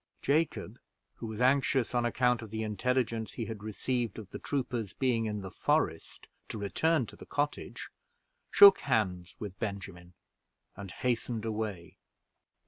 [0.23, 0.79] Jacob,
[1.17, 5.27] who was anxious, on account of the intelligence he had received of the troopers being
[5.27, 7.87] in the forest, to return to the cottage,
[8.49, 10.15] shook hands with Benjamin,
[10.75, 11.99] and hastened away.